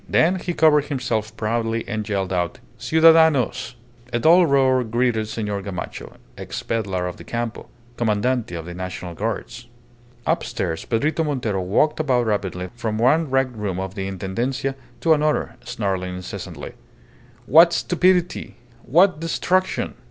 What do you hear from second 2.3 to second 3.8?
out, "Ciudadanos!"